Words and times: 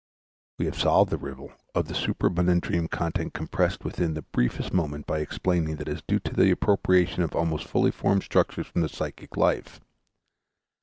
We 0.57 0.65
have 0.65 0.79
solved 0.79 1.11
the 1.11 1.19
riddle 1.19 1.51
of 1.75 1.87
the 1.87 1.93
superabundant 1.93 2.63
dream 2.63 2.87
content 2.87 3.35
compressed 3.35 3.85
within 3.85 4.15
the 4.15 4.23
briefest 4.23 4.73
moment 4.73 5.05
by 5.05 5.19
explaining 5.19 5.75
that 5.75 5.85
this 5.85 5.97
is 5.97 6.03
due 6.07 6.17
to 6.21 6.33
the 6.33 6.49
appropriation 6.49 7.21
of 7.21 7.35
almost 7.35 7.65
fully 7.67 7.91
formed 7.91 8.23
structures 8.23 8.65
from 8.65 8.81
the 8.81 8.89
psychic 8.89 9.37
life. 9.37 9.79